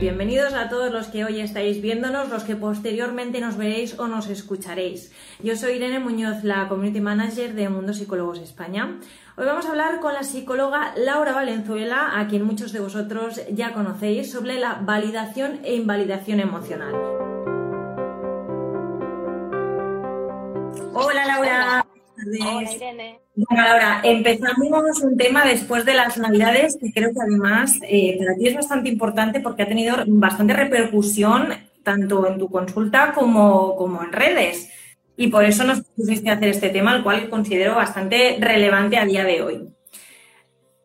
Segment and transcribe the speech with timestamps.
[0.00, 4.28] Bienvenidos a todos los que hoy estáis viéndonos, los que posteriormente nos veréis o nos
[4.28, 5.10] escucharéis.
[5.42, 9.00] Yo soy Irene Muñoz, la Community Manager de Mundo Psicólogos España.
[9.36, 13.72] Hoy vamos a hablar con la psicóloga Laura Valenzuela, a quien muchos de vosotros ya
[13.72, 16.94] conocéis, sobre la validación e invalidación emocional.
[20.94, 21.87] Hola Laura.
[22.26, 23.20] Hola Irene.
[23.36, 28.34] Bueno, Laura, empezamos un tema después de las Navidades que creo que además eh, para
[28.34, 31.48] ti es bastante importante porque ha tenido bastante repercusión
[31.84, 34.68] tanto en tu consulta como, como en redes.
[35.16, 39.04] Y por eso nos pusiste a hacer este tema, el cual considero bastante relevante a
[39.04, 39.68] día de hoy.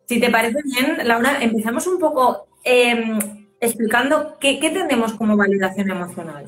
[0.06, 3.18] Si te parece bien, Laura, empezamos un poco em,
[3.60, 6.46] explicando qué, qué tenemos como validación emocional.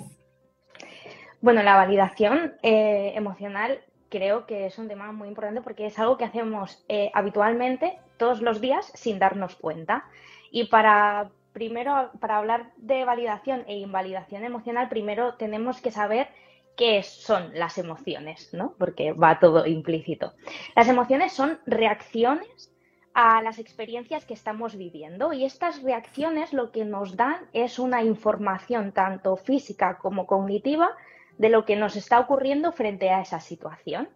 [1.41, 3.81] Bueno, la validación eh, emocional
[4.17, 8.41] creo que es un tema muy importante porque es algo que hacemos eh, habitualmente todos
[8.41, 10.05] los días sin darnos cuenta.
[10.51, 16.29] Y para primero, para hablar de validación e invalidación emocional, primero tenemos que saber
[16.77, 18.75] qué son las emociones, ¿no?
[18.79, 20.33] Porque va todo implícito.
[20.75, 22.73] Las emociones son reacciones
[23.13, 28.03] a las experiencias que estamos viviendo y estas reacciones lo que nos dan es una
[28.03, 30.91] información tanto física como cognitiva
[31.39, 34.09] de lo que nos está ocurriendo frente a esa situación.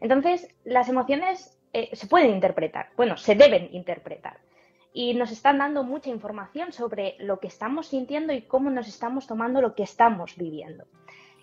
[0.00, 4.38] Entonces, las emociones eh, se pueden interpretar, bueno, se deben interpretar.
[4.92, 9.26] Y nos están dando mucha información sobre lo que estamos sintiendo y cómo nos estamos
[9.26, 10.84] tomando lo que estamos viviendo.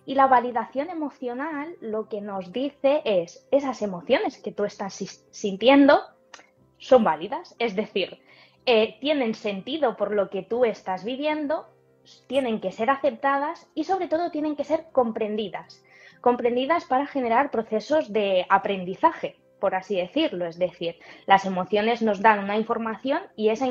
[0.05, 4.93] Y la validación emocional lo que nos dice es, esas emociones que tú estás
[5.31, 5.99] sintiendo
[6.77, 8.19] son válidas, es decir,
[8.65, 11.67] eh, tienen sentido por lo que tú estás viviendo
[12.27, 15.83] tienen que ser aceptadas y sobre todo tienen que ser comprendidas.
[16.21, 20.45] Comprendidas para generar procesos de aprendizaje, por así decirlo.
[20.45, 20.95] Es decir,
[21.25, 23.67] las emociones nos dan una información y esa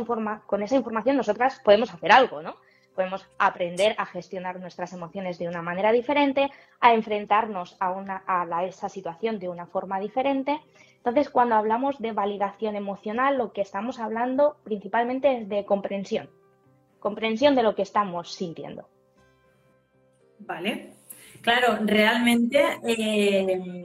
[0.47, 2.56] con esa información nosotras podemos hacer algo, ¿no?
[2.94, 6.50] Podemos aprender a gestionar nuestras emociones de una manera diferente,
[6.81, 10.61] a enfrentarnos a, una, a esa situación de una forma diferente.
[10.99, 16.31] Entonces, cuando hablamos de validación emocional, lo que estamos hablando principalmente es de comprensión,
[17.05, 18.89] comprensión de lo que estamos sintiendo.
[20.39, 20.95] Vale.
[21.43, 23.85] Claro, realmente eh,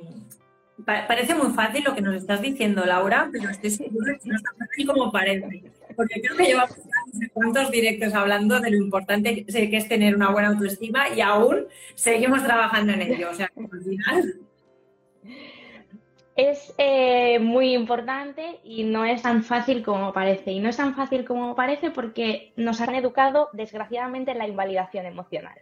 [0.86, 4.44] parece muy fácil lo que nos estás diciendo, Laura, pero estoy segura que no es
[4.44, 5.64] tan fácil como parece.
[5.98, 6.78] Porque creo que llevamos
[7.34, 11.66] cuántos directos hablando de lo importante que es tener una buena autoestima y aún
[11.96, 13.32] seguimos trabajando en ello.
[13.32, 14.40] O sea, al final
[16.40, 20.52] es eh, muy importante y no es tan fácil como parece.
[20.52, 25.06] Y no es tan fácil como parece porque nos han educado, desgraciadamente, en la invalidación
[25.06, 25.60] emocional.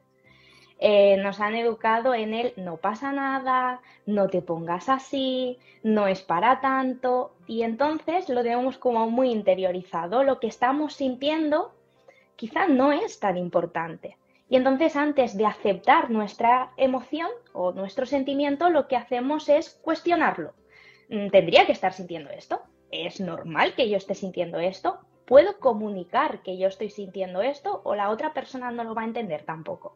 [0.80, 6.22] Eh, nos han educado en el no pasa nada, no te pongas así, no es
[6.22, 7.34] para tanto.
[7.48, 10.24] Y entonces lo tenemos como muy interiorizado.
[10.24, 11.72] Lo que estamos sintiendo
[12.36, 14.18] quizá no es tan importante.
[14.48, 20.54] Y entonces antes de aceptar nuestra emoción o nuestro sentimiento, lo que hacemos es cuestionarlo
[21.10, 22.62] tendría que estar sintiendo esto.
[22.92, 25.00] ¿Es normal que yo esté sintiendo esto?
[25.26, 29.06] ¿Puedo comunicar que yo estoy sintiendo esto o la otra persona no lo va a
[29.06, 29.96] entender tampoco?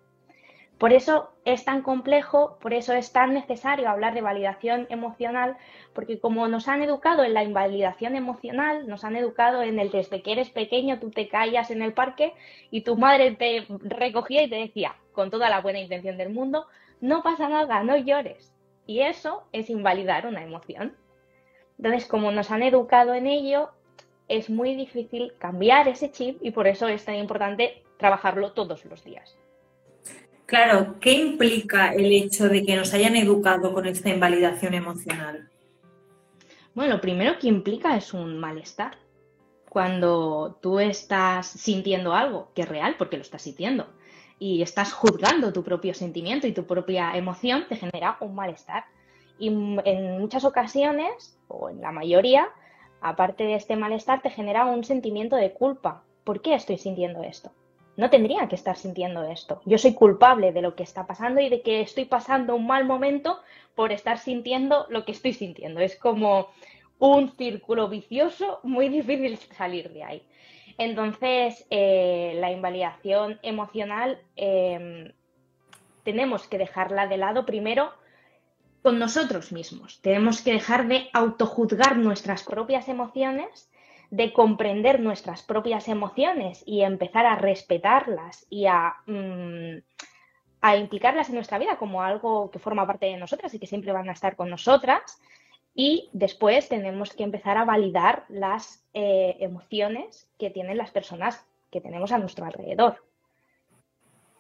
[0.82, 5.56] Por eso es tan complejo, por eso es tan necesario hablar de validación emocional,
[5.94, 10.24] porque como nos han educado en la invalidación emocional, nos han educado en el desde
[10.24, 12.34] que eres pequeño tú te callas en el parque
[12.72, 16.66] y tu madre te recogía y te decía, con toda la buena intención del mundo,
[17.00, 18.52] no pasa nada, no llores.
[18.92, 20.98] Y eso es invalidar una emoción.
[21.78, 23.70] Entonces, como nos han educado en ello,
[24.28, 29.02] es muy difícil cambiar ese chip y por eso es tan importante trabajarlo todos los
[29.06, 29.38] días.
[30.46, 35.50] Claro, ¿qué implica el hecho de que nos hayan educado con esta invalidación emocional?
[36.76, 38.98] Bueno, lo primero que implica es un malestar.
[39.70, 43.88] Cuando tú estás sintiendo algo que es real, porque lo estás sintiendo,
[44.42, 48.86] y estás juzgando tu propio sentimiento y tu propia emoción, te genera un malestar.
[49.38, 52.50] Y en muchas ocasiones, o en la mayoría,
[53.02, 56.02] aparte de este malestar, te genera un sentimiento de culpa.
[56.24, 57.52] ¿Por qué estoy sintiendo esto?
[57.98, 59.62] No tendría que estar sintiendo esto.
[59.68, 62.86] Yo soy culpable de lo que está pasando y de que estoy pasando un mal
[62.86, 63.42] momento
[63.76, 65.82] por estar sintiendo lo que estoy sintiendo.
[65.82, 66.48] Es como
[66.98, 70.24] un círculo vicioso muy difícil salir de ahí.
[70.78, 75.12] Entonces, eh, la invalidación emocional em,
[76.04, 77.92] tenemos que dejarla de lado primero
[78.82, 80.02] con nosotros mismos.
[80.02, 83.70] Tenemos que dejar de autojuzgar nuestras propias emociones,
[84.10, 89.78] de comprender nuestras propias emociones y empezar a respetarlas y a, mm,
[90.62, 93.92] a implicarlas en nuestra vida como algo que forma parte de nosotras y que siempre
[93.92, 95.22] van a estar con nosotras.
[95.74, 101.82] Y después tenemos que empezar a validar las eh, emociones que tienen las personas que
[101.82, 103.04] tenemos a nuestro alrededor.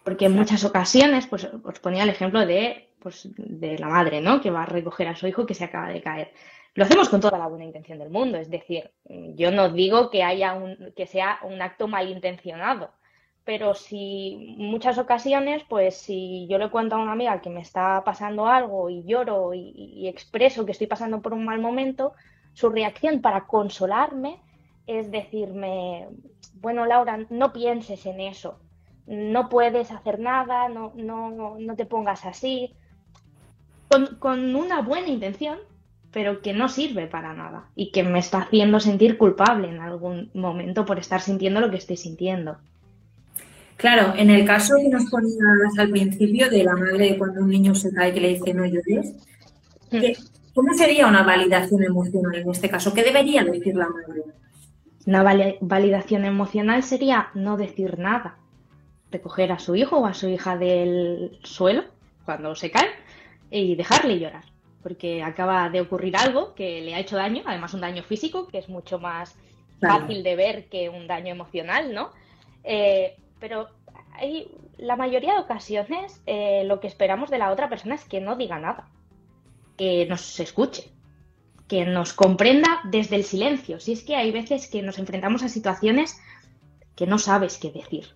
[0.03, 4.41] Porque en muchas ocasiones, pues os ponía el ejemplo de, pues, de la madre, ¿no?
[4.41, 6.33] Que va a recoger a su hijo que se acaba de caer.
[6.73, 10.23] Lo hacemos con toda la buena intención del mundo, es decir, yo no digo que
[10.23, 12.91] haya un, que sea un acto malintencionado,
[13.43, 18.03] pero si muchas ocasiones, pues si yo le cuento a una amiga que me está
[18.03, 22.13] pasando algo y lloro y, expreso que estoy pasando por un mal momento,
[22.53, 24.39] su reacción para consolarme
[24.85, 26.09] es decirme,
[26.55, 28.59] bueno, Laura, no pienses en eso,
[29.07, 32.73] no puedes hacer nada, no, no, no te pongas así,
[33.89, 35.59] con, con, una buena intención,
[36.11, 40.29] pero que no sirve para nada y que me está haciendo sentir culpable en algún
[40.33, 42.57] momento por estar sintiendo lo que estoy sintiendo.
[43.81, 47.73] Claro, en el caso que nos ponías al principio de la madre cuando un niño
[47.73, 49.15] se cae que le dice no llores,
[49.89, 50.53] mm.
[50.53, 52.93] ¿cómo sería una validación emocional en este caso?
[52.93, 54.21] ¿Qué debería decir la madre?
[55.07, 55.23] Una
[55.61, 58.37] validación emocional sería no decir nada,
[59.09, 61.83] recoger a su hijo o a su hija del suelo
[62.23, 62.89] cuando se cae
[63.49, 64.43] y dejarle llorar,
[64.83, 68.59] porque acaba de ocurrir algo que le ha hecho daño, además un daño físico, que
[68.59, 69.35] es mucho más
[69.79, 72.11] fácil de ver que un daño emocional, ¿no?
[72.63, 73.67] Eh, pero
[74.13, 78.21] hay, la mayoría de ocasiones eh, lo que esperamos de la otra persona es que
[78.21, 78.87] no diga nada,
[79.75, 80.91] que nos escuche,
[81.67, 83.79] que nos comprenda desde el silencio.
[83.79, 86.21] Si es que hay veces que nos enfrentamos a situaciones
[86.95, 88.07] que no sabes qué decir.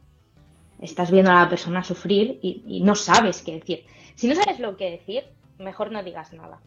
[0.79, 3.85] Estás viendo a la persona sufrir y, no sabes qué decir.
[4.15, 5.23] Si no sabes lo que decir,
[5.57, 6.59] mejor no digas nada.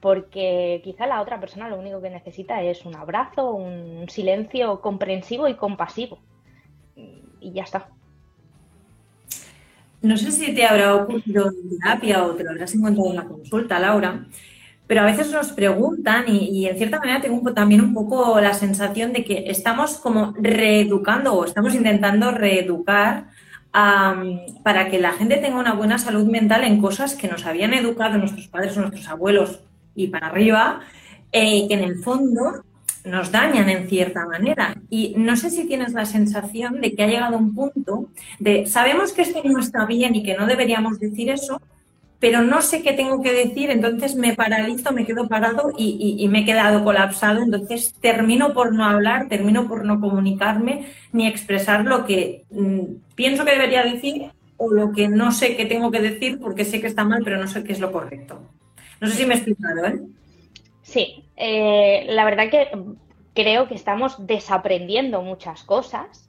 [0.00, 5.48] Porque quizá la otra persona lo único que necesita es un abrazo, un silencio comprensivo
[5.48, 6.20] y compasivo.
[7.40, 7.88] Y ya está.
[10.00, 13.24] No sé si te habrá ocurrido en terapia o te lo habrás encontrado en la
[13.24, 14.26] consulta, Laura,
[14.86, 19.12] pero a veces nos preguntan y, en cierta manera tengo también un poco la sensación
[19.12, 23.26] de que estamos como reeducando o estamos intentando reeducar
[23.70, 28.18] para que la gente tenga una buena salud mental en cosas que nos habían educado
[28.18, 29.60] nuestros padres o nuestros abuelos
[29.94, 30.80] y para arriba,
[31.32, 32.64] eh, que en el fondo
[33.04, 34.76] nos dañan en cierta manera.
[34.90, 38.08] Y no sé si tienes la sensación de que ha llegado un punto
[38.38, 41.60] de sabemos que esto no está bien y que no deberíamos decir eso,
[42.20, 46.40] pero no sé qué tengo que decir, entonces me paralizo, me quedo parado y, me
[46.40, 52.04] he quedado colapsado, entonces termino por no hablar, termino por no comunicarme ni expresar lo
[52.04, 52.80] que mm,
[53.14, 56.80] pienso que debería decir o lo que no sé qué tengo que decir porque sé
[56.80, 58.40] que está mal, pero no sé qué es lo correcto.
[59.00, 60.00] No sé si me he explicado, ¿eh?
[60.82, 62.68] Sí, eh, la verdad que
[63.32, 66.28] creo que estamos desaprendiendo muchas cosas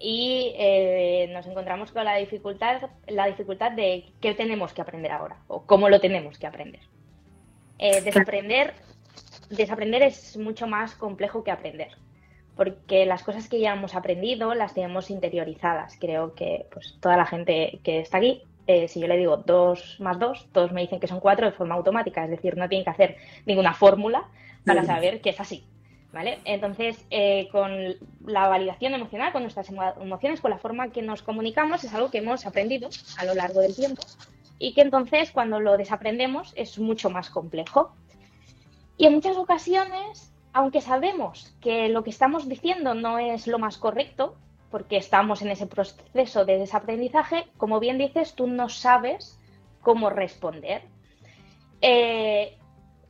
[0.00, 5.36] y eh, nos encontramos con la dificultad, la dificultad de qué tenemos que aprender ahora
[5.46, 6.80] o cómo lo tenemos que aprender.
[7.78, 8.74] Eh, desaprender,
[9.50, 11.92] desaprender es mucho más complejo que aprender,
[12.56, 15.96] porque las cosas que ya hemos aprendido las tenemos interiorizadas.
[16.00, 20.00] Creo que pues, toda la gente que está aquí, eh, si yo le digo 2
[20.00, 22.84] más 2, todos me dicen que son 4 de forma automática, es decir, no tienen
[22.84, 23.16] que hacer
[23.46, 24.28] ninguna fórmula
[24.64, 25.66] para saber que es así.
[26.44, 31.82] Entonces, eh, con la validación emocional, con nuestras emociones, con la forma que nos comunicamos,
[31.82, 34.02] es algo que hemos aprendido a lo largo del tiempo
[34.58, 37.92] y que entonces cuando lo desaprendemos es mucho más complejo.
[38.96, 43.76] Y en muchas ocasiones, aunque sabemos que lo que estamos diciendo no es lo más
[43.76, 44.36] correcto,
[44.74, 49.38] porque estamos en ese proceso de desaprendizaje, como bien dices, tú no sabes
[49.82, 50.82] cómo responder.
[51.80, 52.58] Eh,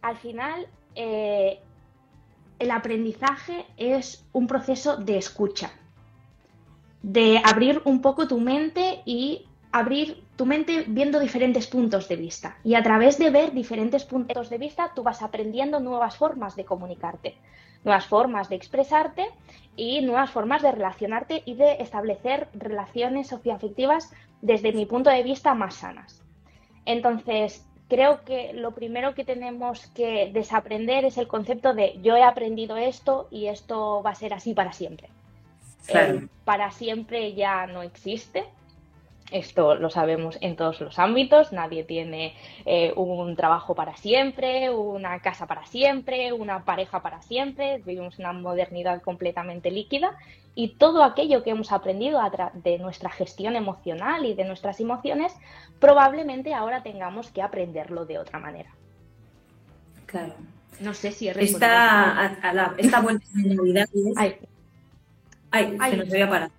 [0.03, 1.63] al final, eh,
[2.59, 5.73] el aprendizaje es un proceso de escucha,
[7.01, 12.57] de abrir un poco tu mente y abrir tu mente viendo diferentes puntos de vista.
[12.63, 16.65] Y a través de ver diferentes puntos de vista, tú vas aprendiendo nuevas formas de
[16.65, 17.35] comunicarte,
[17.83, 19.27] nuevas formas de expresarte
[19.75, 24.13] y nuevas formas de relacionarte y de establecer relaciones socioafectivas
[24.43, 26.23] desde mi punto de vista más sanas.
[26.85, 32.23] Entonces, creo que lo primero que tenemos que desaprender es el concepto de yo he
[32.23, 35.09] aprendido esto y esto va a ser así para siempre.
[36.45, 38.45] para siempre ya no existe.
[39.35, 41.53] Esto lo sabemos en todos los ámbitos.
[41.53, 47.83] Nadie tiene eh, un trabajo para siempre, una casa para siempre, una pareja para siempre.
[47.85, 50.17] Vivimos una modernidad completamente líquida
[50.55, 52.21] y todo aquello que hemos aprendido
[52.55, 55.35] de nuestra gestión emocional y de nuestras emociones,
[55.81, 58.71] probablemente ahora tengamos que aprenderlo de otra manera.
[60.07, 60.35] Claro.
[60.79, 63.89] No sé si es Esta, a, esta vuelta de Navidad.
[64.17, 64.37] Ay.
[65.51, 66.53] Ay, se nos había parado.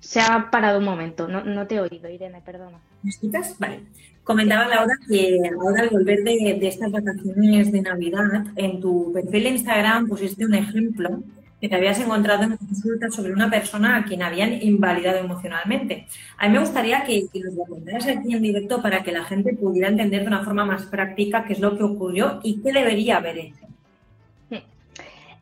[0.00, 2.78] Se ha parado un momento, no, no te he oído, Irene, perdona.
[3.02, 3.56] ¿Me escuchas?
[3.58, 3.80] Vale.
[4.28, 9.48] Comentaba Laura que ahora al volver de, estas vacaciones de Navidad, en tu perfil de
[9.48, 11.22] Instagram pusiste un ejemplo
[11.58, 16.06] que te habías encontrado en consulta sobre una persona a quien habían invalidado emocionalmente.
[16.36, 19.54] A mí me gustaría que, nos lo contaras aquí en directo para que la gente
[19.54, 23.16] pudiera entender de una forma más práctica qué es lo que ocurrió y qué debería
[23.16, 23.57] haber hecho.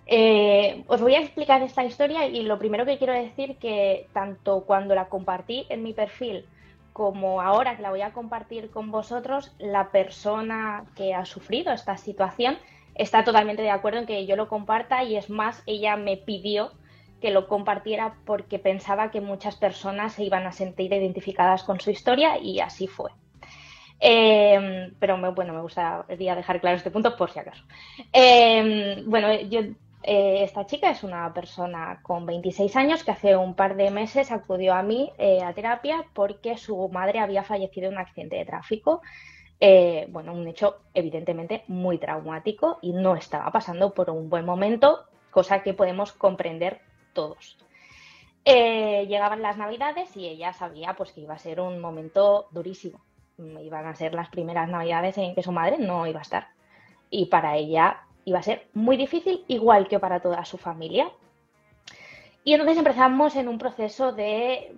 [0.07, 4.65] Eh, os voy a explicar esta historia y lo primero que quiero decir que tanto
[4.65, 6.47] cuando la compartí en mi perfil
[6.93, 11.99] como ahora que la voy a compartir con vosotros, la persona que ha sufrido esta
[11.99, 12.57] situación
[12.95, 16.73] está totalmente de acuerdo en que yo lo comparta y es más, ella me pidió
[17.21, 21.91] que lo compartiera porque pensaba que muchas personas se iban a sentir identificadas con su
[21.91, 23.11] historia y así fue.
[23.99, 27.65] Em, pero bueno, me gustaría dejar claro este punto por si acaso.
[28.13, 29.61] Em, bueno, yo,
[30.03, 34.31] eh, esta chica es una persona con 26 años que hace un par de meses
[34.31, 38.45] acudió a mí eh, a terapia porque su madre había fallecido en un accidente de
[38.45, 39.03] tráfico
[39.59, 45.07] eh, bueno, un hecho evidentemente muy traumático y no estaba pasando por un buen momento,
[45.31, 46.83] cosa que podemos comprender
[47.15, 47.57] todos.
[48.45, 53.01] Llegaban las navidades y ella sabía pues que iba a ser un momento durísimo.
[53.39, 56.49] Iban a ser las primeras navidades en que su madre no iba a estar.
[57.11, 61.11] Y para ella iba a ser muy difícil, igual que para toda su familia.
[62.45, 64.75] Y entonces empezamos en un proceso de,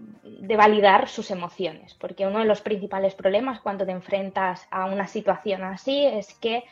[0.56, 5.64] validar sus emociones, porque uno de los principales problemas cuando te enfrentas a una situación
[5.64, 6.64] así es que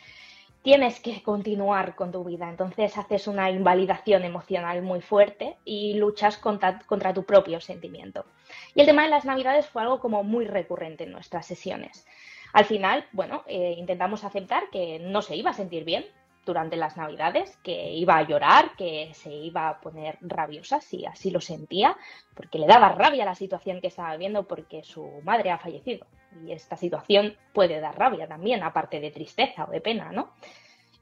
[0.62, 2.48] tienes que continuar con tu vida.
[2.48, 8.26] Entonces haces una invalidación emocional muy fuerte y luchas contra, tu propio sentimiento.
[8.74, 12.06] Y el tema de las navidades fue algo como muy recurrente en nuestras sesiones.
[12.52, 16.04] Al final, bueno, eh, intentamos aceptar que no se iba a sentir bien,
[16.46, 21.30] durante las navidades, que iba a llorar, que se iba a poner rabiosa, si así
[21.30, 21.96] lo sentía,
[22.34, 26.06] porque le daba rabia la situación que estaba viviendo porque su madre ha fallecido.
[26.46, 30.30] Y esta situación puede dar rabia también, aparte de tristeza o de pena, ¿no?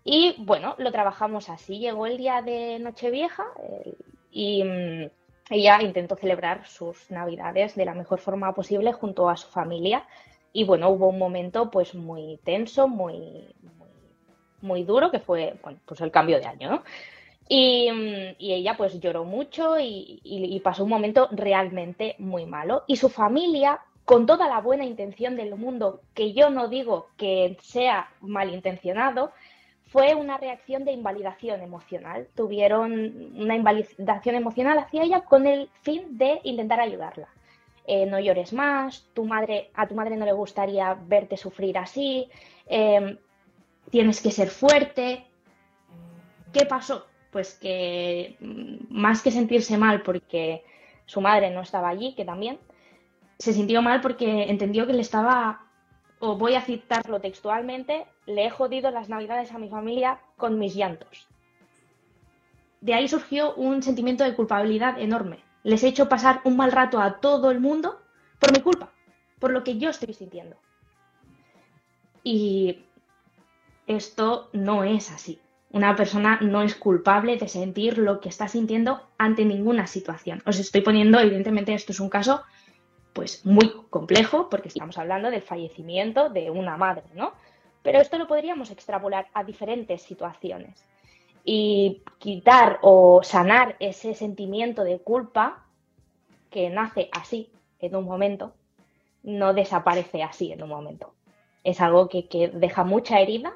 [0.04, 1.78] Y bueno, lo trabajamos así.
[1.78, 3.94] Llegó el día de Nochevieja eh,
[4.30, 5.10] y mm,
[5.50, 10.06] ella intentó celebrar sus navidades de la mejor forma posible junto a su familia.
[10.52, 13.83] Y bueno, hubo un momento pues muy tenso, muy, muy
[14.84, 15.54] duro, que fue
[15.84, 16.82] pues el cambio de año, ¿no?
[17.48, 17.88] Y,
[18.38, 22.84] ella pues lloró mucho y, pasó un momento realmente muy malo.
[22.86, 27.56] Y su familia, con toda la buena intención del mundo, que yo no digo que
[27.62, 29.32] sea malintencionado,
[29.86, 32.28] fue una reacción de invalidación emocional.
[32.34, 32.92] Tuvieron
[33.36, 37.28] una invalidación emocional hacia ella con el fin de intentar ayudarla.
[37.86, 42.30] Eh, no llores más, tu madre, a tu madre no le gustaría verte sufrir así,
[42.66, 43.18] eh,
[43.90, 45.26] tienes que ser fuerte.
[46.52, 47.06] ¿Qué pasó?
[47.30, 50.64] Pues que mm, más que sentirse mal porque
[51.06, 52.58] su madre no estaba allí, que también,
[53.38, 55.66] se sintió mal porque entendió que le estaba,
[56.18, 60.74] o voy a citarlo textualmente, le he jodido las navidades a mi familia con mis
[60.74, 61.28] llantos.
[62.80, 65.40] De ahí surgió un sentimiento de culpabilidad enorme.
[65.62, 68.00] Les he hecho pasar un mal rato a todo el mundo
[68.38, 68.92] por mi culpa,
[69.38, 70.56] por lo que yo estoy sintiendo.
[72.22, 72.84] Y
[73.86, 75.40] esto no es así.
[75.70, 80.40] Una persona no es culpable de sentir lo que está sintiendo ante ninguna situación.
[80.46, 82.42] Os estoy poniendo, evidentemente, esto es un caso
[83.12, 87.32] pues muy complejo porque estamos hablando del fallecimiento de una madre, ¿no?
[87.82, 90.84] Pero esto lo podríamos extrapolar a diferentes situaciones.
[91.44, 95.64] Y quitar o sanar ese sentimiento de culpa
[96.50, 97.50] que nace así
[97.80, 98.54] en un momento,
[99.22, 101.14] no desaparece así en un momento.
[101.64, 103.54] Es algo que, que deja mucha herida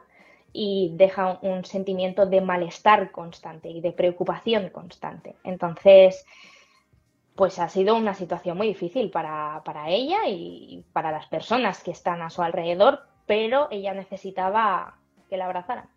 [0.53, 5.37] y deja un sentimiento de malestar constante y de preocupación constante.
[5.45, 6.25] Entonces,
[7.35, 12.21] pues ha sido una situación muy difícil para, ella y para las personas que están
[12.23, 14.99] a su alrededor, pero ella necesitaba
[15.31, 15.89] que la abrazaran.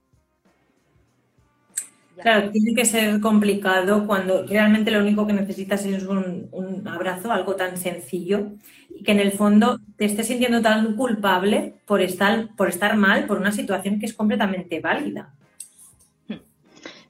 [2.20, 7.32] Claro, tiene que ser complicado cuando realmente lo único que necesitas es un, un, abrazo,
[7.32, 8.52] algo tan sencillo,
[8.90, 13.26] y que en el fondo te estés sintiendo tan culpable por estar, por estar mal,
[13.26, 15.34] por una situación que es completamente válida.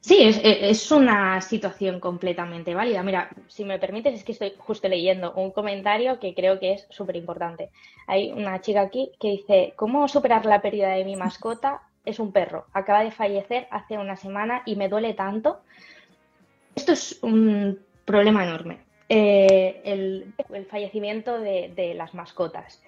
[0.00, 3.04] Sí, es, es, una situación completamente válida.
[3.04, 6.86] Mira, si me permites, es que estoy justo leyendo un comentario que creo que es
[6.90, 7.70] súper importante.
[8.08, 12.32] Hay una chica aquí que dice, ¿cómo superar la pérdida de mi mascota es un
[12.32, 12.66] perro.
[12.72, 15.60] Acaba de fallecer hace una semana y me duele tanto.
[16.74, 18.78] Esto es un problema enorme.
[19.08, 20.34] Eh, el,
[20.70, 22.82] fallecimiento de, las mascotas.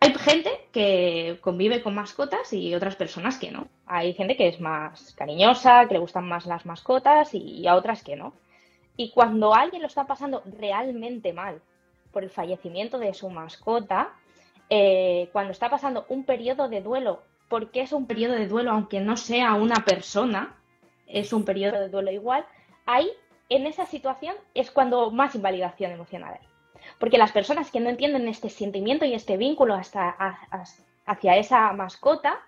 [0.00, 3.68] Hay gente que convive con mascotas y otras personas que no.
[3.86, 8.02] Hay gente que es más cariñosa, que le gustan más las mascotas y a otras
[8.02, 8.34] que no.
[8.96, 11.60] Y cuando alguien lo está pasando realmente mal
[12.12, 14.12] por el fallecimiento de su mascota,
[14.70, 17.22] eh, cuando está pasando un periodo de duelo,
[17.54, 20.56] porque es un periodo de duelo aunque no sea una persona,
[21.06, 22.44] es un periodo de duelo igual,
[22.84, 23.08] ahí
[23.48, 26.48] en esa situación es cuando más invalidación emocional hay.
[26.98, 30.16] Porque las personas que no entienden este sentimiento y este vínculo hasta,
[31.06, 32.40] hacia esa mascota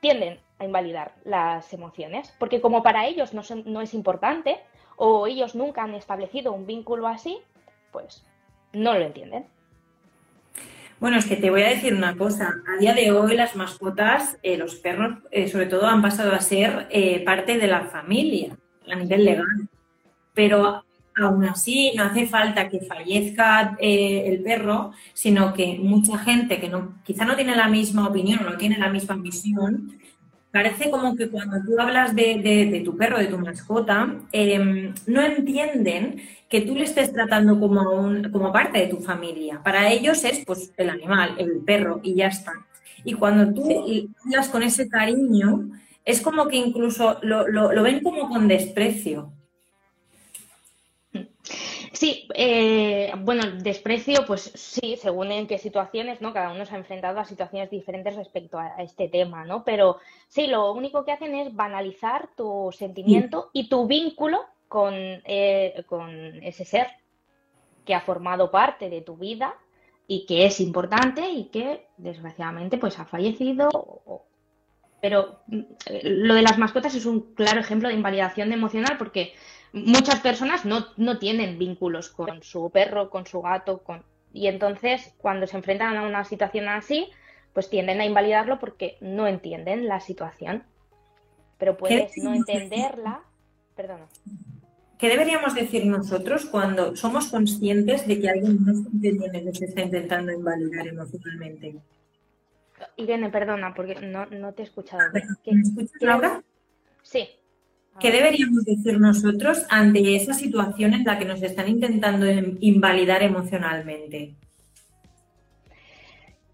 [0.00, 4.58] tienden a invalidar las emociones, porque como para ellos no, no es importante
[4.96, 7.38] o ellos nunca han establecido un vínculo así,
[7.92, 8.26] pues
[8.72, 9.46] no lo entienden.
[11.00, 12.54] Bueno, es que te voy a decir una cosa.
[12.66, 16.40] A día de hoy las mascotas, eh, los perros eh, sobre todo, han pasado a
[16.40, 18.56] ser eh, parte de la familia
[18.90, 19.68] a nivel legal.
[20.34, 20.84] Pero
[21.16, 27.00] aún así no hace falta que fallezca el perro, sino que mucha gente que no,
[27.04, 29.96] quizá no tiene la misma opinión o no tiene la misma visión,
[30.54, 36.22] parece como que cuando tú hablas de, tu perro, de tu mascota, em, no entienden
[36.48, 39.60] que tú le estés tratando como, un, como parte de tu familia.
[39.64, 42.52] Para ellos es pues el animal, el perro y ya está.
[43.02, 43.68] Y cuando tú
[44.24, 45.70] hablas con ese cariño,
[46.04, 49.32] es como que incluso lo, lo ven como con desprecio.
[51.94, 56.32] Sí, eh, bueno, desprecio, pues sí, según en qué situaciones, ¿no?
[56.32, 59.62] Cada uno se ha enfrentado a situaciones diferentes respecto a, este tema, ¿no?
[59.62, 59.98] Pero
[60.28, 66.10] sí, lo único que hacen es banalizar tu sentimiento y tu vínculo con, eh, con
[66.42, 66.88] ese ser
[67.84, 69.54] que ha formado parte de tu vida
[70.08, 73.68] y que es importante y que desgraciadamente pues ha fallecido.
[75.00, 75.62] Pero mm,
[76.02, 79.34] lo de las mascotas es un claro ejemplo de invalidación emocional porque
[79.74, 84.04] muchas personas no, no, tienen vínculos con su perro, con su gato, con...
[84.32, 87.08] y entonces cuando se enfrentan a una situación así,
[87.52, 90.64] pues tienden a invalidarlo porque no entienden la situación.
[91.58, 93.22] Pero puedes no entenderla.
[93.76, 94.06] Perdona.
[94.98, 99.64] ¿Qué deberíamos decir nosotros cuando somos conscientes de que alguien no está entendiendo y se
[99.66, 101.76] está intentando invalidar emocionalmente?
[102.96, 105.02] Irene, perdona, porque no, no te he escuchado.
[105.12, 105.20] ¿Me
[105.60, 106.42] escuchas ahora?
[107.02, 107.28] Sí.
[108.00, 112.26] ¿Qué deberíamos decir nosotros ante esa situación en la que nos están intentando
[112.60, 114.34] invalidar emocionalmente?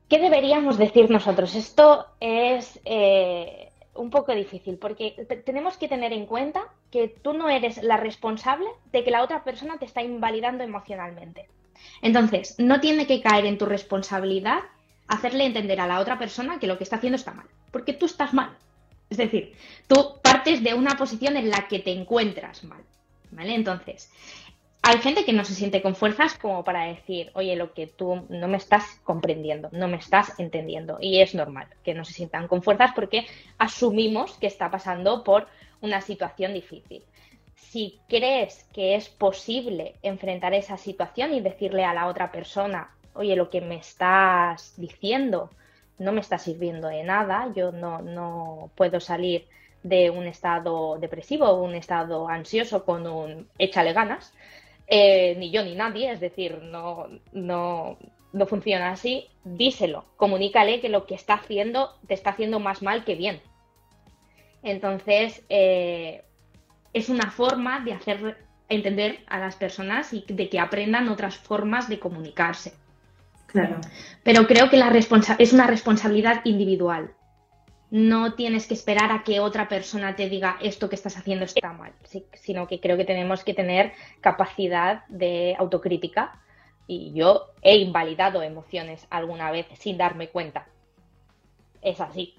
[0.09, 1.55] ¿Qué deberíamos decir nosotros?
[1.55, 7.49] Esto es eh, un poco difícil porque tenemos que tener en cuenta que tú no
[7.49, 11.49] eres la responsable de que la otra persona te está invalidando emocionalmente.
[12.03, 14.59] Entonces, no tiene que caer en tu responsabilidad
[15.07, 18.07] hacerle entender a la otra persona que lo que está haciendo está mal, porque tú
[18.07, 18.57] estás mal.
[19.11, 19.55] Es decir,
[19.89, 22.83] tú partes de una posición en la que te encuentras mal.
[23.33, 23.55] ¿Vale?
[23.55, 24.11] Entonces,
[24.83, 28.25] hay gente que no se siente con fuerzas como para decir, oye, lo que tú
[28.29, 30.99] no me estás comprendiendo, no me estás entendiendo.
[31.01, 33.27] Y es normal que no se sientan con fuerzas porque
[33.59, 35.47] asumimos que está pasando por
[35.81, 37.03] una situación difícil.
[37.55, 43.37] Si crees que es posible enfrentar esa situación y decirle a la otra persona, oye,
[43.37, 45.51] lo que me estás diciendo
[46.01, 49.47] no me está sirviendo de nada, yo no, no puedo salir
[49.83, 54.35] de un estado depresivo o un estado ansioso con un échale ganas,
[54.87, 57.99] eh, ni yo ni nadie, es decir, no, no,
[58.33, 63.05] no funciona así, díselo, comunícale que lo que está haciendo te está haciendo más mal
[63.05, 63.41] que bien.
[64.63, 66.25] Entonces, eh,
[66.95, 68.39] es una forma de hacer
[68.71, 72.73] entender a las personas y de que aprendan otras formas de comunicarse.
[74.23, 74.91] Pero creo que la
[75.39, 77.15] es una responsabilidad individual.
[77.91, 81.73] No tienes que esperar a que otra persona te diga esto que estás haciendo está
[81.73, 81.93] mal,
[82.35, 86.41] sino que creo que tenemos que tener capacidad de autocrítica.
[86.87, 90.69] Y yo he invalidado emociones alguna vez sin darme cuenta.
[91.83, 92.35] Es así.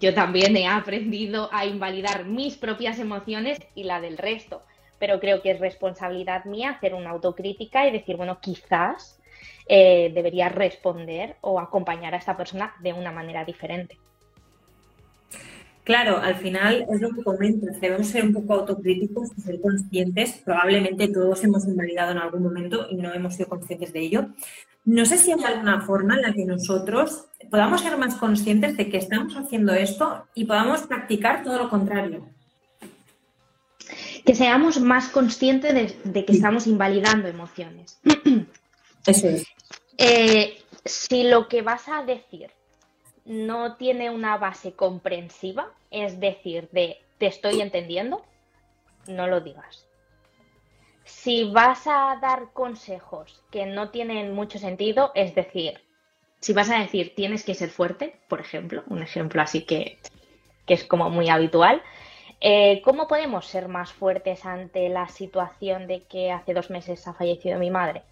[0.00, 4.62] Yo también he aprendido a invalidar mis propias emociones y la del resto.
[4.98, 9.19] Pero creo que es responsabilidad mía hacer una autocrítica y decir, bueno, quizás
[9.72, 13.96] eh, debería responder o acompañar a esta persona de una manera diferente.
[15.84, 20.42] Claro, al final es lo que comentas, debemos ser un poco autocríticos y ser conscientes.
[20.44, 24.26] Probablemente todos hemos invalidado en algún momento y no hemos sido conscientes de ello.
[24.84, 28.88] No sé si hay alguna forma en la que nosotros podamos ser más conscientes de
[28.88, 32.28] que estamos haciendo esto y podamos practicar todo lo contrario.
[34.26, 38.00] Que seamos más conscientes de, de que estamos invalidando emociones.
[39.06, 39.24] Es.
[39.98, 42.50] Eh, si lo que vas a decir
[43.24, 48.24] no tiene una base comprensiva, es decir, de te estoy entendiendo,
[49.06, 49.86] no lo digas.
[51.04, 55.80] Si vas a dar consejos que no tienen mucho sentido, es decir,
[56.40, 59.98] Si vas a decir tienes que ser fuerte, por ejemplo, un ejemplo así que,
[60.66, 61.82] que es como muy habitual,
[62.40, 67.14] eh, ¿cómo podemos ser más fuertes ante la situación de que hace dos meses ha
[67.14, 68.04] fallecido mi madre?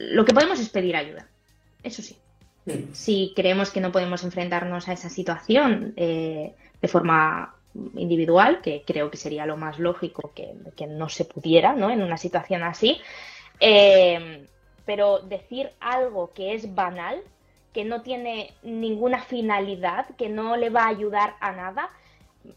[0.00, 1.28] Lo que podemos es pedir ayuda,
[1.82, 2.16] eso sí.
[2.92, 7.54] Si creemos que no podemos enfrentarnos a esa situación eh, de forma
[7.94, 11.90] individual, que creo que sería lo más lógico que, no se pudiera ¿no?
[11.90, 13.00] en una situación así,
[13.58, 14.46] eh,
[14.86, 17.22] pero decir algo que es banal,
[17.72, 21.90] que no tiene ninguna finalidad, que no le va a ayudar a nada,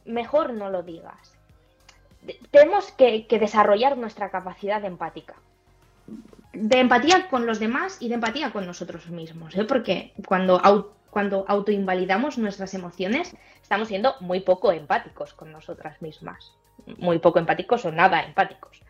[0.05, 1.37] mejor no lo digas.
[2.51, 5.35] Tenemos que, desarrollar nuestra capacidad empática.
[6.53, 9.65] De empatía con los demás y de empatía con nosotros mismos, ¿eh?
[9.65, 10.61] porque cuando,
[11.47, 16.53] autoinvalidamos nuestras emociones, estamos siendo muy poco empáticos con nosotras mismas.
[16.97, 18.81] Muy poco empáticos o nada empáticos.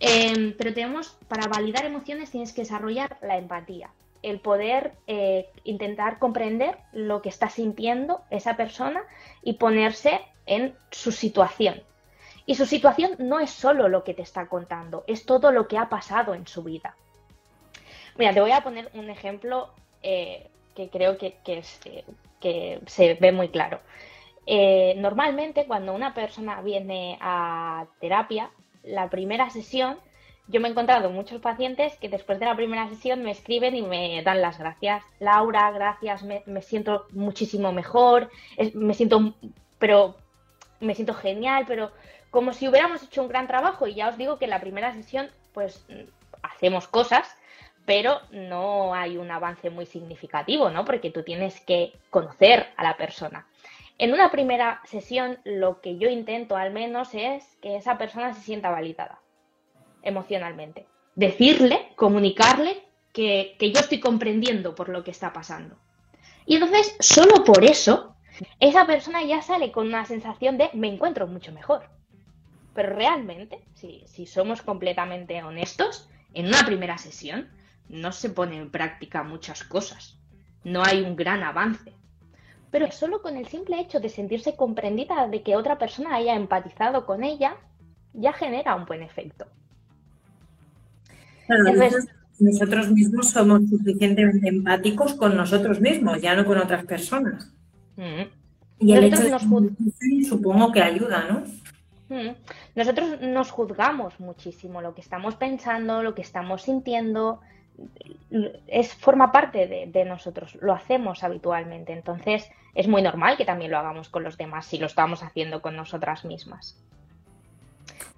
[0.00, 3.90] Em, pero tenemos, para validar emociones tienes que desarrollar la empatía,
[4.22, 9.02] el poder eh, intentar comprender lo que está sintiendo esa persona
[9.42, 11.82] y ponerse en su situación.
[12.48, 15.76] Y su situación no es solo lo que te está contando, es todo lo que
[15.76, 16.96] ha pasado en su vida.
[18.16, 19.68] Mira, te voy a poner un ejemplo
[20.02, 22.04] eh, que creo que, eh,
[22.40, 23.80] que, se ve muy claro.
[24.96, 28.50] normalmente cuando una persona viene a terapia,
[28.82, 29.98] la primera sesión
[30.46, 33.82] yo me he encontrado muchos pacientes que después de la primera sesión me escriben y
[33.82, 35.04] me dan las gracias.
[35.20, 38.30] Laura, gracias, me, siento muchísimo mejor,
[38.72, 39.34] me siento,
[39.78, 40.16] pero
[40.80, 41.90] me siento genial, pero
[42.30, 43.86] como si hubiéramos hecho un gran trabajo.
[43.86, 45.84] Y ya os digo que en la primera sesión, pues
[46.42, 47.28] hacemos cosas,
[47.84, 50.84] pero no hay un avance muy significativo, ¿no?
[50.84, 53.46] Porque tú tienes que conocer a la persona.
[53.96, 58.42] En una primera sesión, lo que yo intento al menos es que esa persona se
[58.42, 59.20] sienta validada
[60.02, 60.86] emocionalmente.
[61.16, 65.76] Decirle, comunicarle que, yo estoy comprendiendo por lo que está pasando.
[66.46, 68.14] Y entonces, solo por eso,
[68.60, 71.82] esa persona ya sale con una sensación de me encuentro mucho mejor.
[72.78, 77.48] Pero realmente, si, si somos completamente honestos, en una primera sesión
[77.88, 80.16] no se pone en práctica muchas cosas.
[80.62, 81.92] No hay un gran avance.
[82.70, 87.04] Pero solo con el simple hecho de sentirse comprendida, de que otra persona haya empatizado
[87.04, 87.56] con ella,
[88.12, 89.46] ya genera un buen efecto
[92.38, 97.50] nosotros mismos somos suficientemente empáticos con nosotros mismos, ya no con otras personas.
[97.96, 98.28] Mm.
[98.80, 101.42] Y el hecho de supongo que ayuda, ¿no?
[102.08, 102.30] Mm.
[102.74, 107.40] Nosotros nos juzgamos muchísimo lo que estamos pensando, lo que estamos sintiendo,
[108.66, 113.70] es forma parte de, de, nosotros, lo hacemos habitualmente, entonces es muy normal que también
[113.70, 116.76] lo hagamos con los demás si lo estamos haciendo con nosotras mismas.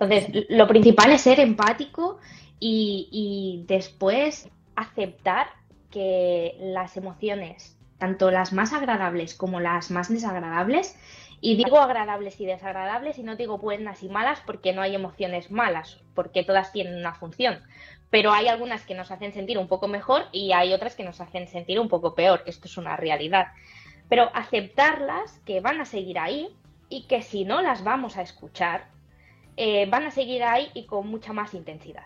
[0.01, 2.19] Entonces, lo principal es ser empático
[2.59, 5.49] y, después aceptar
[5.91, 10.97] que las emociones, tanto las más agradables como las más desagradables,
[11.41, 15.51] y digo agradables y desagradables y no digo buenas y malas porque no hay emociones
[15.51, 17.63] malas, porque todas tienen una función.
[18.11, 21.21] Pero hay algunas que nos hacen sentir un poco mejor y hay otras que nos
[21.21, 22.43] hacen sentir un poco peor.
[22.47, 23.49] Esto es una realidad.
[24.09, 26.49] Pero aceptarlas, que van a seguir ahí
[26.89, 28.89] y que si no las vamos a escuchar,
[29.57, 32.05] eh, van a seguir ahí y con mucha más intensidad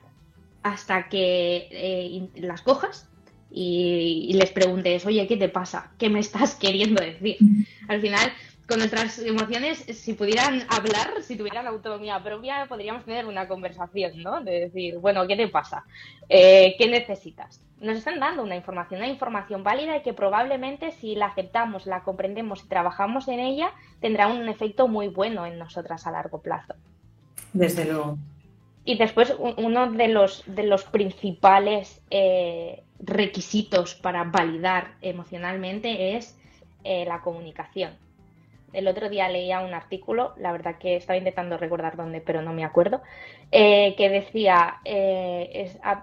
[0.64, 3.08] hasta que eh, las cojas
[3.50, 5.92] y, les preguntes, oye, ¿qué te pasa?
[5.98, 7.36] ¿Qué me estás queriendo decir?
[7.86, 8.32] Al final,
[8.68, 14.42] con nuestras emociones, si pudieran hablar, si tuvieran autonomía propia, podríamos tener una conversación, ¿no?
[14.42, 15.84] De decir, bueno, ¿qué te pasa?
[16.28, 17.60] Eh, ¿Qué necesitas?
[17.80, 22.02] Nos están dando una información, una información válida y que probablemente si la aceptamos, la
[22.02, 26.74] comprendemos y trabajamos en ella, tendrá un efecto muy bueno en nosotras a largo plazo.
[27.52, 28.16] Desde luego.
[28.86, 36.38] Y después uno de los, de los principales eh, requisitos para validar emocionalmente es
[36.84, 38.03] eh, la comunicación.
[38.74, 42.52] El otro día leía un artículo, la verdad que estaba intentando recordar dónde, pero no
[42.52, 43.02] me acuerdo,
[43.50, 46.02] eh, que decía, es, ah,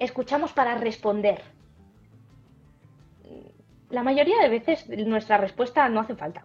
[0.00, 1.42] escuchamos para responder.
[3.90, 6.44] La mayoría de veces nuestra respuesta no hace falta.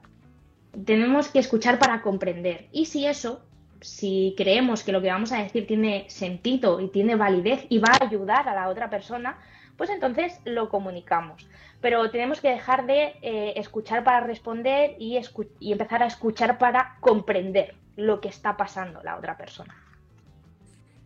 [0.85, 2.67] Tenemos que escuchar para comprender.
[2.71, 3.43] Y si eso
[3.81, 7.91] si creemos que lo que vamos a decir tiene sentido y tiene validez y va
[7.91, 9.37] a ayudar a la otra persona,
[9.79, 11.49] pues entonces lo comunicamos.
[11.81, 15.19] Pero tenemos que dejar de eh, escuchar para responder y,
[15.59, 19.75] y empezar a escuchar para comprender lo que está pasando la otra persona.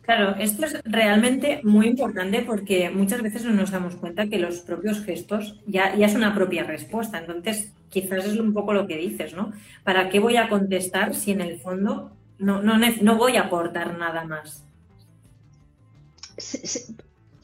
[0.02, 4.60] Claro, esto es realmente muy importante porque muchas veces no nos damos cuenta que los
[4.60, 7.20] propios gestos ya, ya es una propia respuesta.
[7.20, 9.54] Entonces, quizás es un poco lo que dices, ¿no?
[9.86, 12.12] ¿Para qué voy a contestar si en el fondo
[12.44, 14.66] no, no, no voy a aportar nada más.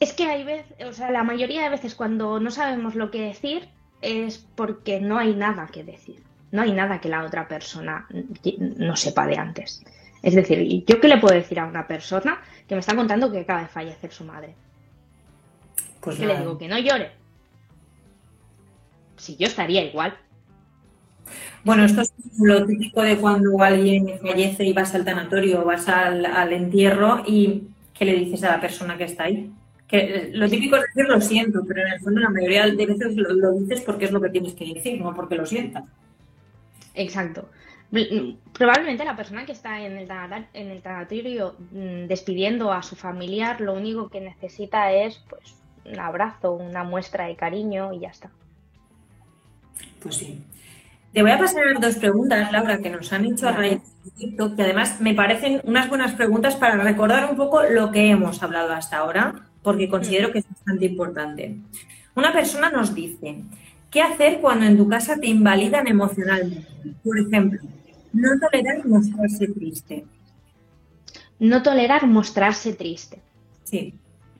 [0.00, 3.20] Es que hay veces, o sea, la mayoría de veces cuando no sabemos lo que
[3.20, 3.68] decir
[4.00, 6.22] es porque no hay nada que decir.
[6.52, 8.08] No hay nada que la otra persona
[8.58, 9.84] no sepa de antes.
[10.22, 13.40] Es decir, ¿yo qué le puedo decir a una persona que me está contando que
[13.40, 14.54] acaba de fallecer su madre?
[16.00, 17.12] Pues que le digo que no llore.
[19.16, 20.16] Si yo estaría igual.
[21.62, 25.88] Bueno, esto es lo típico de cuando alguien fallece y vas al tanatorio o vas
[25.88, 29.52] al entierro y ¿qué le dices a la persona que está ahí?
[29.90, 32.86] Que eh, lo típico es decir lo siento, pero en el fondo la mayoría de
[32.86, 35.84] veces lo, dices porque es lo que tienes que decir, no porque lo sientas.
[36.94, 37.48] Exacto.
[38.52, 40.08] Probablemente la persona que está en el,
[40.54, 45.98] en el tanatorio mm, despidiendo a su familiar, lo único que necesita es pues un
[45.98, 48.30] abrazo, una muestra de cariño y ya está.
[50.00, 50.40] Pues sí.
[51.12, 54.54] Te voy a pasar dos preguntas, Laura, que nos han hecho a raíz de TikTok,
[54.54, 58.72] que además me parecen unas buenas preguntas para recordar un poco lo que hemos hablado
[58.72, 61.56] hasta ahora porque considero que es bastante importante.
[62.14, 63.42] Una persona nos dice,
[63.90, 66.66] ¿qué hacer cuando en tu casa te invalidan emocionalmente?
[67.04, 67.60] Por ejemplo,
[68.12, 70.04] no tolerar mostrarse triste.
[71.38, 73.20] No tolerar mostrarse triste.
[73.64, 73.94] Sí.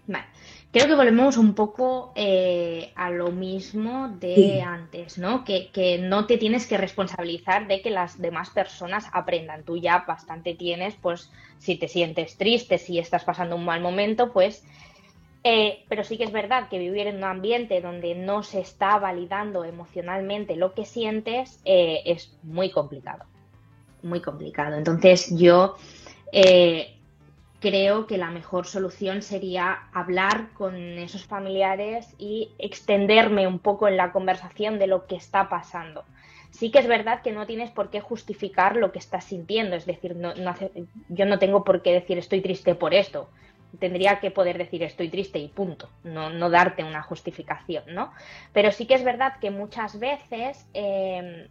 [0.06, 0.24] Vale.
[0.72, 5.44] Creo que volvemos un poco eh, a lo mismo de antes, ¿no?
[5.44, 9.64] Que, que, no te tienes que responsabilizar de que las demás personas aprendan.
[9.64, 14.33] Tú ya bastante tienes, pues, si te sientes triste, si estás pasando un mal momento,
[14.33, 14.64] pues
[15.42, 18.98] eh, pero sí que es verdad que vivir en un ambiente donde no se está
[18.98, 23.24] validando emocionalmente lo que sientes eh, es muy complicado.
[24.03, 24.76] Muy complicado.
[24.76, 25.76] Entonces yo
[26.33, 26.94] eh,
[27.59, 33.96] creo que la mejor solución sería hablar con esos familiares y extenderme un poco en
[33.96, 36.05] la conversación de lo que está pasando.
[36.50, 39.87] Sí que es verdad que no tienes por qué justificar lo que estás sintiendo, es
[39.87, 40.16] decir,
[41.09, 43.29] yo no tengo por qué decir estoy triste por esto
[43.78, 48.12] tendría que poder decir estoy triste y punto, no, no darte una justificación, ¿no?
[48.52, 51.48] Pero sí que es verdad que muchas veces, em,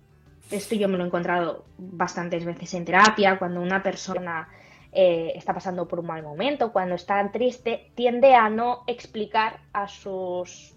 [0.51, 4.49] esto yo me lo he encontrado bastantes veces en terapia, cuando una persona
[4.91, 9.87] eh, está pasando por un mal momento, cuando está triste, tiende a no explicar a
[9.87, 10.75] sus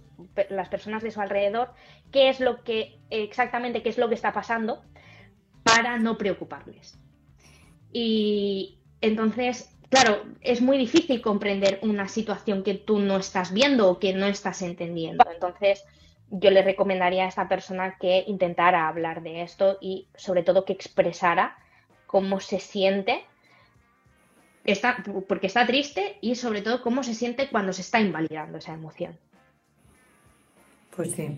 [0.51, 1.73] las personas de su alrededor
[2.13, 4.83] qué es lo que exactamente qué es lo que está pasando
[5.65, 6.99] para no preocuparles.
[7.93, 13.99] Y entonces claro, es muy difícil comprender una situación que tú no estás viendo o
[13.99, 15.23] que no estás entendiendo.
[15.31, 15.85] Entonces,
[16.31, 20.73] yo le recomendaría a esta persona que intentara hablar de esto y sobre todo que
[20.73, 21.59] expresara
[22.07, 23.27] cómo se siente,
[24.65, 28.73] está, porque está triste y sobre todo cómo se siente cuando se está invalidando esa
[28.73, 29.19] emoción.
[30.97, 31.37] Pues sí.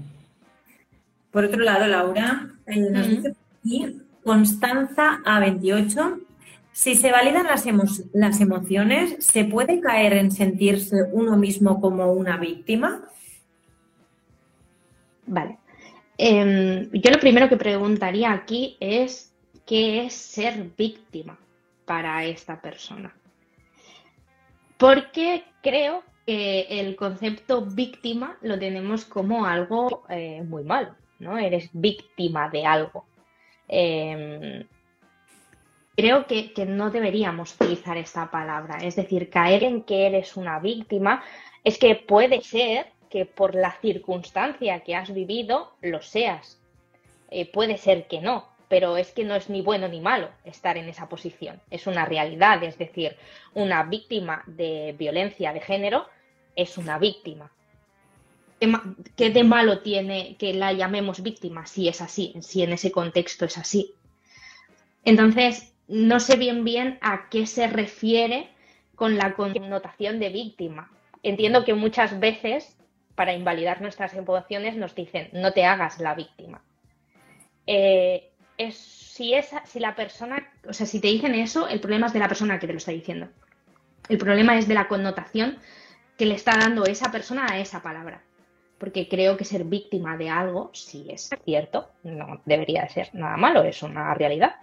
[1.33, 6.21] Por otro lado, Laura, eh, nos dice aquí Constanza A28
[6.75, 13.09] si se validan las, emociones, ¿se puede caer en sentirse uno mismo como una víctima?
[15.25, 15.59] Vale.
[16.19, 19.33] Em, yo lo primero que preguntaría aquí es
[19.65, 21.39] qué es ser víctima
[21.85, 23.15] para esta persona.
[24.77, 31.39] Porque creo que el concepto víctima lo tenemos como algo eh, muy malo, ¿no?
[31.39, 33.07] Eres víctima de algo.
[33.69, 34.67] Em,
[35.97, 38.79] creo que, no deberíamos utilizar esta palabra.
[38.79, 41.23] Es decir, caer en que eres una víctima
[41.63, 46.61] es que puede ser que por la circunstancia que has vivido lo seas.
[47.31, 50.77] Eh, puede ser que no, pero es que no es ni bueno ni malo estar
[50.77, 51.61] en esa posición.
[51.71, 53.17] Es una realidad, es decir,
[53.55, 56.07] una víctima de violencia de género
[56.57, 57.51] es una víctima.
[59.17, 63.45] ¿Qué de malo tiene que la llamemos víctima si es así, si en ese contexto
[63.45, 63.95] es así?
[65.05, 68.49] Entonces, no sé bien bien a qué se refiere
[68.95, 70.91] con la connotación de víctima.
[71.23, 72.77] Entiendo que muchas veces,
[73.15, 76.63] para invalidar nuestras emociones, nos dicen, no te hagas la víctima.
[77.67, 79.35] Eh, es, si,
[79.75, 82.67] la persona, o sea, si te dicen eso, el problema es de la persona que
[82.67, 83.29] te lo está diciendo.
[84.09, 85.59] El problema es de la connotación
[86.19, 88.23] que le está dando esa persona a esa palabra.
[88.79, 93.63] Porque creo que ser víctima de algo, si es cierto, no debería ser nada malo,
[93.63, 94.57] es una realidad.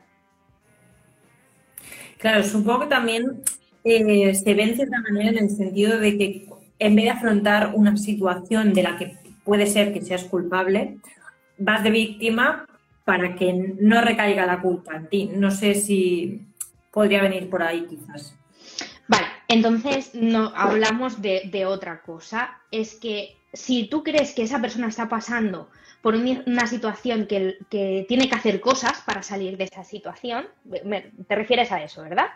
[2.21, 3.41] Claro, supongo que también
[3.83, 6.45] eh, se ve en cierta manera en el sentido de que
[6.77, 10.97] en vez de afrontar una situación de la que puede ser que seas culpable,
[11.57, 12.67] vas de víctima
[13.05, 15.31] para que no recaiga la culpa en ti.
[15.33, 16.41] No sé si
[16.91, 18.35] podría venir por ahí quizás.
[19.07, 22.61] Vale, entonces no hablamos de, de otra cosa.
[22.69, 25.69] Es que si tú crees que esa persona está pasando
[26.01, 27.57] por una situación que,
[28.07, 30.47] tiene que hacer cosas para salir de esa situación.
[31.27, 32.27] te refieres a eso, ¿verdad?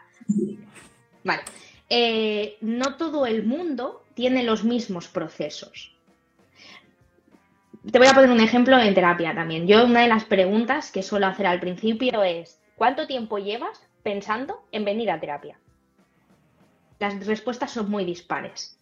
[1.23, 1.41] Vale.
[1.89, 5.95] Eh, no todo el mundo tiene los mismos procesos.
[7.91, 9.67] Te voy a poner un ejemplo en terapia también.
[9.67, 14.63] Yo una de las preguntas que suelo hacer al principio es, ¿cuánto tiempo llevas pensando
[14.71, 15.59] en venir a terapia?
[16.99, 18.79] Las respuestas son muy dispares.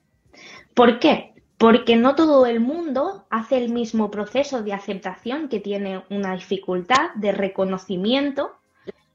[0.73, 1.32] ¿Por qué?
[1.63, 7.11] Porque no todo el mundo hace el mismo proceso de aceptación que tiene una dificultad
[7.15, 8.57] de reconocimiento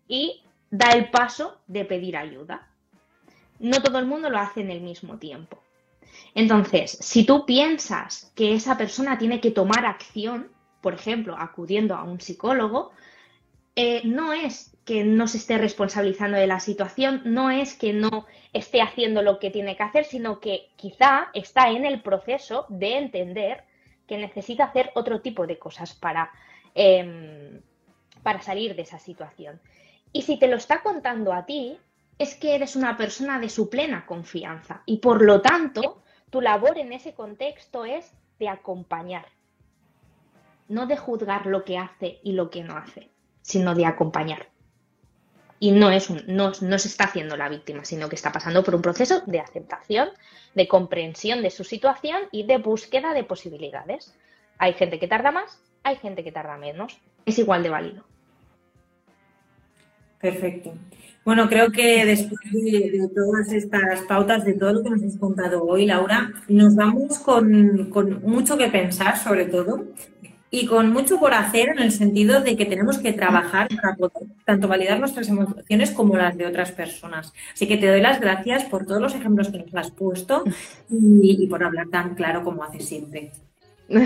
[0.09, 2.67] y da el paso de pedir ayuda.
[3.59, 5.63] No todo el mundo lo hace en el mismo tiempo.
[6.35, 10.49] Entonces, si tú piensas que esa persona tiene que tomar acción,
[10.81, 12.93] por ejemplo, acudiendo a un psicólogo,
[13.81, 18.27] eh, no es que no se esté responsabilizando de la situación, no es que no
[18.53, 22.99] esté haciendo lo que tiene que hacer, sino que quizá está en el proceso de
[22.99, 23.63] entender
[24.09, 26.33] que necesita hacer otro tipo de cosas para,
[26.75, 27.63] em,
[28.25, 29.61] para salir de esa situación.
[30.13, 31.79] Y si te lo está contando a ti,
[32.19, 36.79] es que eres una persona de su plena confianza y por lo tanto tu labor
[36.79, 39.27] en ese contexto es de acompañar,
[40.67, 43.13] no de juzgar lo que hace y lo que no hace,
[43.49, 44.49] sino de acompañar
[45.61, 48.75] y no, es no, no se está haciendo la víctima, sino que está pasando por
[48.75, 50.09] un proceso de aceptación,
[50.55, 54.15] de comprensión de su situación y de búsqueda de posibilidades.
[54.59, 57.01] Hay gente que tarda más, hay gente que tarda menos.
[57.27, 58.05] Es igual de válido.
[60.21, 60.75] Perfecto.
[61.25, 65.63] Bueno, creo que después de, todas estas pautas, de todo lo que nos has contado
[65.63, 69.85] hoy, Laura, nos vamos con, con mucho que pensar, sobre todo,
[70.51, 74.29] y con mucho por hacer en el sentido de que tenemos que trabajar para poder
[74.45, 77.33] tanto validar nuestras emociones como las de otras personas.
[77.53, 80.45] Así que te doy las gracias por todos los ejemplos que nos has puesto
[80.91, 83.33] y, por hablar tan claro como haces siempre.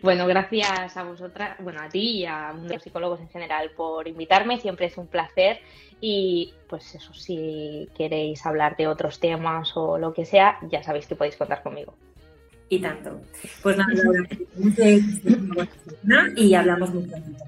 [0.00, 4.60] Bueno, gracias a vosotras, bueno, a ti y a los psicólogos en general por invitarme,
[4.60, 5.58] siempre es un placer
[6.00, 11.08] y pues eso, si queréis hablar de otros temas o lo que sea, ya sabéis
[11.08, 11.94] que podéis contar conmigo
[12.68, 13.20] y tanto.
[13.62, 13.92] Pues nada,
[16.36, 17.44] y hablamos muy pronto.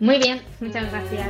[0.00, 1.28] Muy bien, muchas gracias.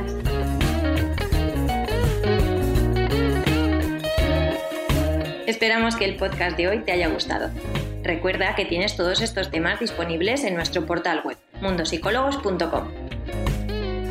[5.47, 7.51] Esperamos que el podcast de hoy te haya gustado.
[8.03, 12.87] Recuerda que tienes todos estos temas disponibles en nuestro portal web, mundosicólogos.com.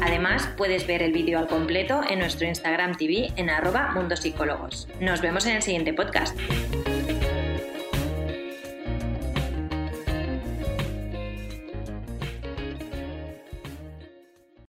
[0.03, 4.89] Además, puedes ver el vídeo al completo en nuestro Instagram TV en arroba mundosicólogos.
[5.01, 6.37] Nos vemos en el siguiente podcast.